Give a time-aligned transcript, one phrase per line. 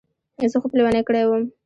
[0.51, 1.43] زه خوب لېونی کړی وم.